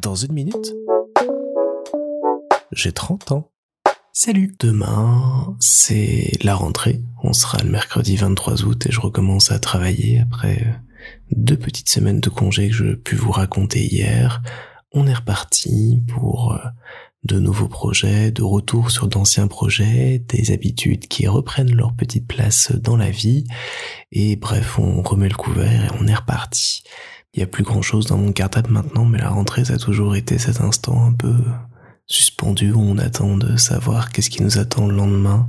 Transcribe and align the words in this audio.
Dans 0.00 0.14
une 0.14 0.32
minute, 0.32 0.74
j'ai 2.72 2.92
30 2.92 3.32
ans. 3.32 3.50
Salut 4.12 4.54
Demain, 4.60 5.56
c'est 5.60 6.32
la 6.42 6.54
rentrée. 6.54 7.00
On 7.22 7.32
sera 7.32 7.58
le 7.62 7.70
mercredi 7.70 8.16
23 8.16 8.64
août 8.64 8.86
et 8.86 8.92
je 8.92 9.00
recommence 9.00 9.50
à 9.50 9.58
travailler 9.58 10.20
après 10.20 10.80
deux 11.30 11.56
petites 11.56 11.88
semaines 11.88 12.20
de 12.20 12.28
congé 12.28 12.68
que 12.68 12.74
je 12.74 12.94
pu 12.94 13.16
vous 13.16 13.32
raconter 13.32 13.84
hier. 13.84 14.42
On 14.92 15.06
est 15.06 15.14
reparti 15.14 16.02
pour 16.08 16.52
euh, 16.52 16.58
de 17.24 17.38
nouveaux 17.38 17.68
projets, 17.68 18.30
de 18.30 18.42
retour 18.42 18.90
sur 18.90 19.08
d'anciens 19.08 19.48
projets, 19.48 20.18
des 20.28 20.52
habitudes 20.52 21.08
qui 21.08 21.26
reprennent 21.26 21.74
leur 21.74 21.94
petite 21.94 22.26
place 22.26 22.72
dans 22.72 22.96
la 22.96 23.10
vie. 23.10 23.44
Et 24.12 24.36
bref, 24.36 24.78
on 24.78 25.02
remet 25.02 25.28
le 25.28 25.36
couvert 25.36 25.84
et 25.84 25.96
on 26.00 26.06
est 26.06 26.14
reparti. 26.14 26.82
Il 27.34 27.40
y 27.40 27.42
a 27.42 27.46
plus 27.46 27.64
grand 27.64 27.82
chose 27.82 28.06
dans 28.06 28.16
mon 28.16 28.32
cartable 28.32 28.70
maintenant, 28.70 29.04
mais 29.04 29.18
la 29.18 29.30
rentrée, 29.30 29.64
ça 29.64 29.74
a 29.74 29.78
toujours 29.78 30.16
été 30.16 30.38
cet 30.38 30.60
instant 30.60 31.06
un 31.06 31.12
peu 31.12 31.34
suspendu 32.06 32.72
où 32.72 32.80
on 32.80 32.98
attend 32.98 33.36
de 33.36 33.56
savoir 33.56 34.10
qu'est-ce 34.10 34.30
qui 34.30 34.42
nous 34.42 34.58
attend 34.58 34.86
le 34.86 34.96
lendemain. 34.96 35.48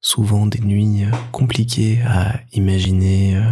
Souvent 0.00 0.46
des 0.46 0.60
nuits 0.60 1.04
compliquées 1.32 2.00
à 2.06 2.40
imaginer, 2.52 3.42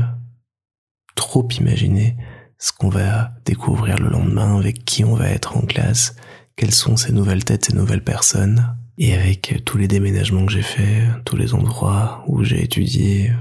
trop 1.16 1.48
imaginer 1.58 2.16
ce 2.58 2.72
qu'on 2.72 2.88
va 2.90 3.32
découvrir 3.44 3.98
le 3.98 4.08
lendemain, 4.08 4.56
avec 4.56 4.84
qui 4.84 5.04
on 5.04 5.14
va 5.14 5.28
être 5.28 5.56
en 5.56 5.62
classe, 5.62 6.16
quelles 6.56 6.74
sont 6.74 6.96
ces 6.96 7.12
nouvelles 7.12 7.44
têtes, 7.44 7.66
ces 7.66 7.76
nouvelles 7.76 8.04
personnes. 8.04 8.76
Et 8.96 9.14
avec 9.14 9.62
tous 9.64 9.76
les 9.76 9.88
déménagements 9.88 10.46
que 10.46 10.52
j'ai 10.52 10.62
faits, 10.62 11.04
tous 11.24 11.36
les 11.36 11.52
endroits 11.54 12.24
où 12.28 12.44
j'ai 12.44 12.62
étudié, 12.62 13.32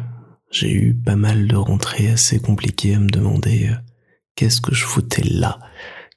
j'ai 0.50 0.72
eu 0.72 0.96
pas 0.96 1.16
mal 1.16 1.48
de 1.48 1.56
rentrées 1.56 2.10
assez 2.10 2.40
compliquées 2.40 2.96
à 2.96 3.00
me 3.00 3.10
demander 3.10 3.70
euh, 3.70 3.76
qu'est-ce 4.36 4.62
que 4.62 4.74
je 4.74 4.86
foutais 4.86 5.24
là, 5.24 5.60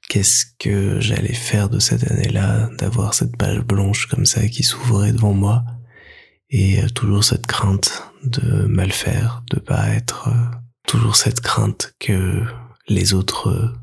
qu'est-ce 0.09 0.45
que 0.59 0.99
j'allais 0.99 1.33
faire 1.33 1.69
de 1.69 1.79
cette 1.79 2.09
année-là, 2.09 2.69
d'avoir 2.77 3.13
cette 3.13 3.37
page 3.37 3.59
blanche 3.59 4.07
comme 4.07 4.25
ça 4.25 4.47
qui 4.47 4.63
s'ouvrait 4.63 5.11
devant 5.11 5.33
moi, 5.33 5.63
et 6.49 6.81
euh, 6.81 6.87
toujours 6.89 7.23
cette 7.23 7.47
crainte 7.47 8.03
de 8.23 8.65
mal 8.65 8.91
faire, 8.91 9.43
de 9.51 9.59
pas 9.59 9.89
être, 9.89 10.29
euh, 10.29 10.55
toujours 10.87 11.15
cette 11.15 11.41
crainte 11.41 11.93
que 11.99 12.43
les 12.87 13.13
autres 13.13 13.73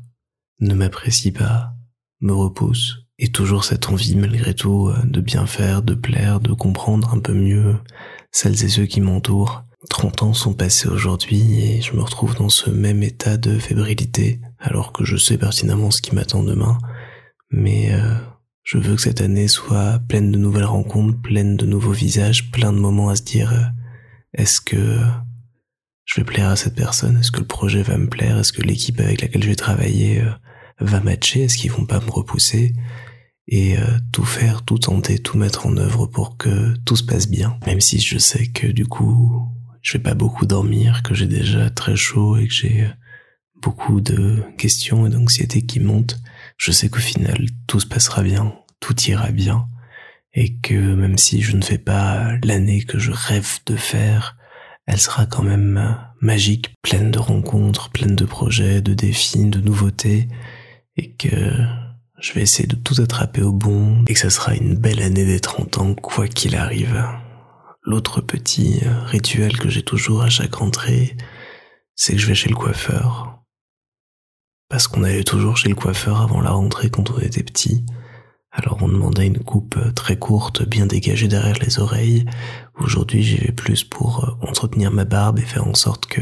ne 0.59 0.73
m'apprécient 0.73 1.33
pas, 1.33 1.73
me 2.21 2.33
repoussent, 2.33 3.05
et 3.17 3.29
toujours 3.29 3.63
cette 3.63 3.89
envie 3.89 4.15
malgré 4.15 4.53
tout 4.53 4.89
euh, 4.89 4.97
de 5.05 5.21
bien 5.21 5.45
faire, 5.45 5.81
de 5.81 5.93
plaire, 5.93 6.39
de 6.39 6.53
comprendre 6.53 7.13
un 7.13 7.19
peu 7.19 7.33
mieux 7.33 7.75
celles 8.31 8.63
et 8.63 8.69
ceux 8.69 8.85
qui 8.85 9.01
m'entourent. 9.01 9.63
30 9.89 10.23
ans 10.23 10.33
sont 10.33 10.53
passés 10.53 10.87
aujourd'hui 10.87 11.61
et 11.61 11.81
je 11.81 11.93
me 11.93 12.01
retrouve 12.01 12.35
dans 12.35 12.49
ce 12.49 12.69
même 12.69 13.03
état 13.03 13.37
de 13.37 13.57
fébrilité 13.59 14.41
alors 14.59 14.91
que 14.91 15.05
je 15.05 15.17
sais 15.17 15.37
pertinemment 15.37 15.91
ce 15.91 16.01
qui 16.01 16.15
m'attend 16.15 16.43
demain. 16.43 16.77
Mais 17.51 17.93
euh, 17.93 18.15
je 18.63 18.77
veux 18.77 18.95
que 18.95 19.01
cette 19.01 19.21
année 19.21 19.47
soit 19.47 19.99
pleine 20.07 20.31
de 20.31 20.37
nouvelles 20.37 20.65
rencontres, 20.65 21.21
pleine 21.21 21.55
de 21.55 21.65
nouveaux 21.65 21.91
visages, 21.91 22.51
plein 22.51 22.73
de 22.73 22.79
moments 22.79 23.09
à 23.09 23.15
se 23.15 23.23
dire 23.23 23.51
euh, 23.53 23.63
est-ce 24.33 24.59
que 24.61 24.99
je 26.05 26.19
vais 26.19 26.25
plaire 26.25 26.49
à 26.49 26.55
cette 26.55 26.75
personne? 26.75 27.17
Est-ce 27.17 27.31
que 27.31 27.39
le 27.39 27.47
projet 27.47 27.81
va 27.81 27.97
me 27.97 28.09
plaire? 28.09 28.37
Est-ce 28.37 28.53
que 28.53 28.61
l'équipe 28.61 28.99
avec 28.99 29.21
laquelle 29.21 29.43
je 29.43 29.49
vais 29.49 29.55
travailler 29.55 30.23
va 30.79 30.99
matcher? 30.99 31.43
Est-ce 31.43 31.57
qu'ils 31.57 31.71
vont 31.71 31.85
pas 31.85 31.99
me 31.99 32.11
repousser? 32.11 32.73
Et 33.47 33.77
euh, 33.77 33.97
tout 34.11 34.25
faire, 34.25 34.63
tout 34.63 34.79
tenter, 34.79 35.19
tout 35.19 35.37
mettre 35.37 35.67
en 35.67 35.77
œuvre 35.77 36.07
pour 36.07 36.37
que 36.37 36.75
tout 36.85 36.95
se 36.95 37.03
passe 37.03 37.29
bien. 37.29 37.57
Même 37.67 37.81
si 37.81 37.99
je 37.99 38.17
sais 38.17 38.47
que 38.47 38.67
du 38.67 38.87
coup, 38.87 39.47
je 39.85 39.93
vais 39.93 40.03
pas 40.03 40.15
beaucoup 40.15 40.47
dormir, 40.47 41.03
que 41.03 41.13
j'ai 41.13 41.27
déjà 41.27 41.69
très 41.69 41.95
chaud 41.95 42.37
et 42.37 42.47
que 42.47 42.53
j'ai 42.53 42.85
euh, 42.85 42.89
beaucoup 43.61 44.01
de 44.01 44.41
questions 44.57 45.05
et 45.05 45.11
d'anxiété 45.11 45.61
qui 45.61 45.79
montent, 45.79 46.19
je 46.57 46.71
sais 46.71 46.89
qu'au 46.89 46.99
final, 46.99 47.45
tout 47.67 47.79
se 47.79 47.85
passera 47.85 48.23
bien, 48.23 48.55
tout 48.79 48.99
ira 49.03 49.29
bien. 49.29 49.67
Et 50.33 50.57
que 50.57 50.73
même 50.73 51.19
si 51.19 51.43
je 51.43 51.55
ne 51.55 51.63
fais 51.63 51.77
pas 51.77 52.31
l'année 52.43 52.81
que 52.81 52.97
je 52.97 53.11
rêve 53.11 53.59
de 53.67 53.75
faire, 53.75 54.37
elle 54.87 54.99
sera 54.99 55.27
quand 55.27 55.43
même 55.43 55.77
euh, 55.77 55.93
magique, 56.19 56.73
pleine 56.81 57.11
de 57.11 57.19
rencontres, 57.19 57.91
pleine 57.91 58.15
de 58.15 58.25
projets, 58.25 58.81
de 58.81 58.95
défis, 58.95 59.45
de 59.45 59.61
nouveautés. 59.61 60.27
Et 60.97 61.11
que 61.13 61.53
je 62.19 62.33
vais 62.33 62.41
essayer 62.41 62.67
de 62.67 62.75
tout 62.75 62.99
attraper 63.01 63.43
au 63.43 63.51
bon 63.51 64.03
et 64.07 64.13
que 64.13 64.19
ça 64.19 64.31
sera 64.31 64.55
une 64.55 64.75
belle 64.75 65.03
année 65.03 65.25
des 65.25 65.39
30 65.39 65.77
ans 65.77 65.93
quoi 65.93 66.27
qu'il 66.27 66.55
arrive. 66.55 67.05
L'autre 67.85 68.21
petit 68.21 68.81
rituel 69.05 69.57
que 69.57 69.69
j'ai 69.69 69.83
toujours 69.83 70.23
à 70.23 70.29
chaque 70.29 70.55
rentrée, 70.55 71.15
c'est 71.95 72.13
que 72.13 72.19
je 72.19 72.27
vais 72.27 72.35
chez 72.35 72.49
le 72.49 72.55
coiffeur. 72.55 73.39
Parce 74.69 74.87
qu'on 74.87 75.03
allait 75.03 75.23
toujours 75.23 75.57
chez 75.57 75.69
le 75.69 75.75
coiffeur 75.75 76.21
avant 76.21 76.41
la 76.41 76.51
rentrée 76.51 76.89
quand 76.89 77.11
on 77.11 77.19
était 77.19 77.43
petit. 77.43 77.85
Alors 78.51 78.79
on 78.81 78.87
demandait 78.87 79.27
une 79.27 79.39
coupe 79.39 79.77
très 79.93 80.17
courte, 80.17 80.67
bien 80.67 80.85
dégagée 80.85 81.27
derrière 81.27 81.59
les 81.59 81.79
oreilles. 81.79 82.25
Aujourd'hui 82.79 83.21
j'y 83.21 83.37
vais 83.37 83.51
plus 83.51 83.83
pour 83.83 84.37
entretenir 84.41 84.91
ma 84.91 85.05
barbe 85.05 85.39
et 85.39 85.43
faire 85.43 85.67
en 85.67 85.75
sorte 85.75 86.07
que 86.07 86.21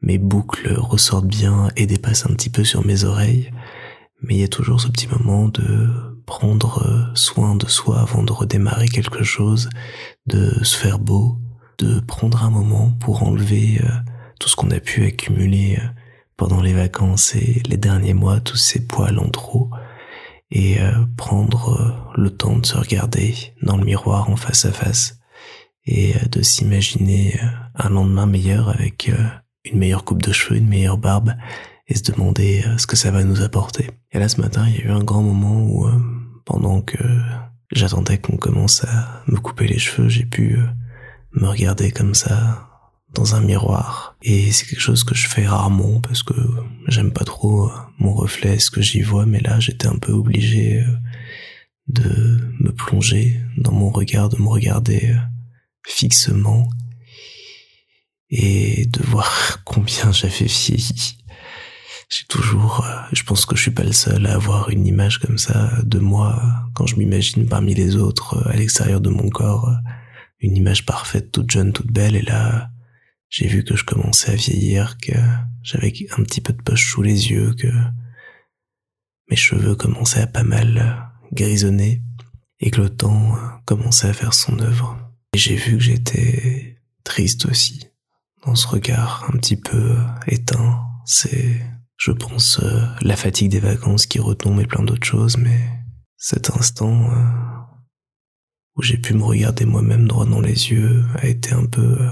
mes 0.00 0.18
boucles 0.18 0.74
ressortent 0.74 1.26
bien 1.26 1.68
et 1.76 1.86
dépassent 1.86 2.26
un 2.26 2.34
petit 2.34 2.50
peu 2.50 2.64
sur 2.64 2.86
mes 2.86 3.04
oreilles 3.04 3.50
mais 4.24 4.36
il 4.36 4.40
y 4.40 4.44
a 4.44 4.48
toujours 4.48 4.80
ce 4.80 4.88
petit 4.88 5.08
moment 5.08 5.48
de 5.48 6.13
prendre 6.26 6.82
euh, 6.86 7.14
soin 7.14 7.54
de 7.54 7.66
soi 7.66 8.00
avant 8.00 8.22
de 8.22 8.32
redémarrer 8.32 8.88
quelque 8.88 9.22
chose, 9.22 9.68
de 10.26 10.62
se 10.64 10.76
faire 10.76 10.98
beau, 10.98 11.38
de 11.78 12.00
prendre 12.00 12.44
un 12.44 12.50
moment 12.50 12.90
pour 13.00 13.22
enlever 13.22 13.80
euh, 13.82 13.88
tout 14.40 14.48
ce 14.48 14.56
qu'on 14.56 14.70
a 14.70 14.80
pu 14.80 15.04
accumuler 15.04 15.78
euh, 15.78 15.86
pendant 16.36 16.60
les 16.60 16.72
vacances 16.72 17.34
et 17.34 17.62
les 17.66 17.76
derniers 17.76 18.14
mois, 18.14 18.40
tous 18.40 18.56
ces 18.56 18.86
poils 18.86 19.18
en 19.18 19.28
trop, 19.28 19.70
et 20.50 20.78
prendre 21.16 22.12
le 22.16 22.30
temps 22.30 22.58
de 22.58 22.66
se 22.66 22.76
regarder 22.76 23.34
dans 23.62 23.76
le 23.76 23.84
miroir 23.84 24.30
en 24.30 24.36
face 24.36 24.64
à 24.66 24.72
face 24.72 25.18
et 25.86 26.14
de 26.28 26.42
s'imaginer 26.42 27.40
un 27.74 27.88
lendemain 27.88 28.26
meilleur 28.26 28.68
avec 28.68 29.10
une 29.64 29.78
meilleure 29.78 30.04
coupe 30.04 30.22
de 30.22 30.32
cheveux, 30.32 30.58
une 30.58 30.68
meilleure 30.68 30.98
barbe 30.98 31.34
et 31.86 31.96
se 31.96 32.02
demander 32.02 32.62
euh, 32.66 32.78
ce 32.78 32.86
que 32.86 32.96
ça 32.96 33.10
va 33.10 33.24
nous 33.24 33.42
apporter. 33.42 33.90
Et 34.12 34.18
là 34.18 34.28
ce 34.28 34.40
matin, 34.40 34.66
il 34.68 34.76
y 34.76 34.78
a 34.78 34.84
eu 34.86 34.90
un 34.90 35.04
grand 35.04 35.22
moment 35.22 35.62
où, 35.62 35.86
euh, 35.86 36.00
pendant 36.44 36.80
que 36.80 36.98
j'attendais 37.72 38.18
qu'on 38.18 38.36
commence 38.36 38.84
à 38.84 39.22
me 39.26 39.38
couper 39.38 39.66
les 39.66 39.78
cheveux, 39.78 40.08
j'ai 40.08 40.24
pu 40.24 40.56
euh, 40.56 40.66
me 41.32 41.48
regarder 41.48 41.90
comme 41.90 42.14
ça 42.14 42.68
dans 43.12 43.34
un 43.34 43.40
miroir. 43.40 44.16
Et 44.22 44.50
c'est 44.50 44.66
quelque 44.66 44.80
chose 44.80 45.04
que 45.04 45.14
je 45.14 45.28
fais 45.28 45.46
rarement 45.46 46.00
parce 46.00 46.22
que 46.22 46.34
j'aime 46.88 47.12
pas 47.12 47.24
trop 47.24 47.70
mon 47.98 48.12
reflet, 48.12 48.58
ce 48.58 48.70
que 48.70 48.82
j'y 48.82 49.02
vois, 49.02 49.26
mais 49.26 49.40
là 49.40 49.60
j'étais 49.60 49.86
un 49.86 49.98
peu 49.98 50.12
obligé 50.12 50.84
de 51.86 52.40
me 52.60 52.72
plonger 52.72 53.40
dans 53.56 53.72
mon 53.72 53.90
regard, 53.90 54.30
de 54.30 54.40
me 54.40 54.48
regarder 54.48 55.14
fixement 55.86 56.68
et 58.30 58.86
de 58.86 59.02
voir 59.04 59.60
combien 59.64 60.10
j'avais 60.10 60.46
vieilli 60.46 61.18
j'ai 62.10 62.24
toujours, 62.26 62.84
euh, 62.84 63.00
je 63.12 63.22
pense 63.22 63.46
que 63.46 63.56
je 63.56 63.62
suis 63.62 63.70
pas 63.70 63.84
le 63.84 63.92
seul 63.92 64.26
à 64.26 64.34
avoir 64.34 64.70
une 64.70 64.86
image 64.86 65.18
comme 65.18 65.38
ça 65.38 65.70
de 65.82 65.98
moi 65.98 66.42
quand 66.74 66.86
je 66.86 66.96
m'imagine 66.96 67.46
parmi 67.48 67.74
les 67.74 67.96
autres 67.96 68.36
euh, 68.36 68.50
à 68.50 68.56
l'extérieur 68.56 69.00
de 69.00 69.10
mon 69.10 69.28
corps, 69.28 69.68
euh, 69.68 69.90
une 70.40 70.56
image 70.56 70.84
parfaite, 70.86 71.32
toute 71.32 71.50
jeune, 71.50 71.72
toute 71.72 71.90
belle. 71.90 72.16
Et 72.16 72.22
là, 72.22 72.70
j'ai 73.30 73.46
vu 73.46 73.64
que 73.64 73.76
je 73.76 73.84
commençais 73.84 74.32
à 74.32 74.36
vieillir, 74.36 74.98
que 74.98 75.12
j'avais 75.62 75.92
un 76.16 76.22
petit 76.22 76.40
peu 76.40 76.52
de 76.52 76.62
poche 76.62 76.90
sous 76.90 77.02
les 77.02 77.30
yeux, 77.30 77.54
que 77.54 77.68
mes 79.30 79.36
cheveux 79.36 79.74
commençaient 79.74 80.20
à 80.20 80.26
pas 80.26 80.42
mal 80.42 81.10
grisonner 81.32 82.02
et 82.60 82.70
que 82.70 82.82
le 82.82 82.90
temps 82.90 83.36
commençait 83.64 84.08
à 84.08 84.12
faire 84.12 84.34
son 84.34 84.58
œuvre. 84.60 84.98
Et 85.34 85.38
j'ai 85.38 85.56
vu 85.56 85.78
que 85.78 85.82
j'étais 85.82 86.78
triste 87.02 87.46
aussi 87.46 87.88
dans 88.44 88.54
ce 88.54 88.68
regard 88.68 89.28
un 89.32 89.38
petit 89.38 89.56
peu 89.56 89.96
éteint. 90.26 90.84
C'est 91.06 91.60
je 91.96 92.12
pense 92.12 92.60
euh, 92.62 92.80
la 93.02 93.16
fatigue 93.16 93.50
des 93.50 93.60
vacances 93.60 94.06
qui 94.06 94.18
retombe 94.18 94.60
et 94.60 94.66
plein 94.66 94.82
d'autres 94.82 95.06
choses, 95.06 95.36
mais 95.36 95.60
cet 96.16 96.50
instant 96.50 97.10
euh, 97.10 97.24
où 98.76 98.82
j'ai 98.82 98.98
pu 98.98 99.14
me 99.14 99.22
regarder 99.22 99.64
moi-même 99.64 100.08
droit 100.08 100.26
dans 100.26 100.40
les 100.40 100.70
yeux 100.70 101.04
a 101.16 101.26
été 101.26 101.52
un 101.52 101.66
peu 101.66 101.96
euh, 102.00 102.10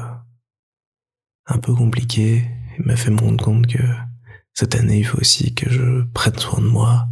un 1.46 1.58
peu 1.58 1.74
compliqué 1.74 2.44
et 2.78 2.82
m'a 2.82 2.96
fait 2.96 3.10
me 3.10 3.20
rendre 3.20 3.44
compte 3.44 3.66
que 3.66 3.82
cette 4.54 4.74
année 4.74 4.98
il 4.98 5.04
faut 5.04 5.18
aussi 5.18 5.54
que 5.54 5.68
je 5.70 6.02
prenne 6.14 6.38
soin 6.38 6.60
de 6.60 6.66
moi, 6.66 7.08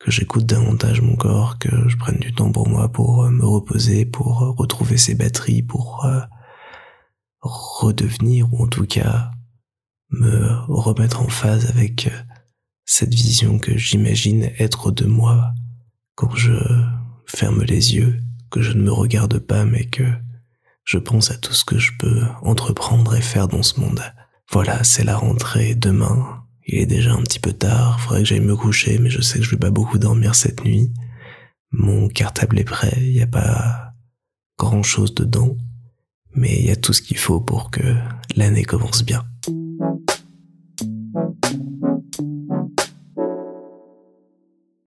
que 0.00 0.10
j'écoute 0.10 0.46
davantage 0.46 1.00
mon 1.00 1.16
corps, 1.16 1.58
que 1.58 1.88
je 1.88 1.96
prenne 1.96 2.18
du 2.18 2.34
temps 2.34 2.50
pour 2.50 2.68
moi 2.68 2.90
pour 2.90 3.30
me 3.30 3.44
reposer, 3.44 4.04
pour 4.04 4.38
retrouver 4.58 4.96
ses 4.96 5.14
batteries, 5.14 5.62
pour 5.62 6.06
redevenir 7.40 8.52
ou 8.52 8.64
en 8.64 8.66
tout 8.66 8.86
cas 8.86 9.30
me 10.10 10.64
remettre 10.68 11.20
en 11.20 11.28
phase 11.28 11.66
avec 11.66 12.06
euh, 12.06 12.22
cette 12.84 13.14
vision 13.14 13.58
que 13.58 13.76
j'imagine 13.76 14.50
être 14.58 14.90
de 14.90 15.04
moi 15.04 15.52
quand 16.14 16.34
je 16.34 16.54
ferme 17.26 17.62
les 17.62 17.94
yeux, 17.94 18.20
que 18.50 18.62
je 18.62 18.72
ne 18.72 18.82
me 18.82 18.92
regarde 18.92 19.38
pas 19.38 19.64
mais 19.64 19.84
que 19.84 20.04
je 20.84 20.98
pense 20.98 21.30
à 21.30 21.36
tout 21.36 21.52
ce 21.52 21.64
que 21.64 21.78
je 21.78 21.92
peux 21.98 22.22
entreprendre 22.40 23.14
et 23.14 23.20
faire 23.20 23.46
dans 23.46 23.62
ce 23.62 23.78
monde. 23.78 24.00
Voilà, 24.50 24.82
c'est 24.84 25.04
la 25.04 25.18
rentrée 25.18 25.74
demain. 25.74 26.42
Il 26.66 26.78
est 26.78 26.86
déjà 26.86 27.12
un 27.12 27.22
petit 27.22 27.40
peu 27.40 27.52
tard, 27.52 28.00
faudrait 28.00 28.22
que 28.22 28.28
j'aille 28.28 28.40
me 28.40 28.56
coucher, 28.56 28.98
mais 28.98 29.10
je 29.10 29.20
sais 29.20 29.38
que 29.38 29.44
je 29.44 29.50
vais 29.50 29.58
pas 29.58 29.70
beaucoup 29.70 29.98
dormir 29.98 30.34
cette 30.34 30.64
nuit. 30.64 30.92
Mon 31.70 32.08
cartable 32.08 32.58
est 32.58 32.64
prêt, 32.64 32.96
il 33.02 33.12
n'y 33.12 33.22
a 33.22 33.26
pas 33.26 33.92
grand 34.58 34.82
chose 34.82 35.14
dedans, 35.14 35.56
mais 36.34 36.58
il 36.58 36.66
y 36.66 36.70
a 36.70 36.76
tout 36.76 36.94
ce 36.94 37.02
qu'il 37.02 37.18
faut 37.18 37.40
pour 37.40 37.70
que 37.70 37.82
l'année 38.34 38.64
commence 38.64 39.04
bien. 39.04 39.24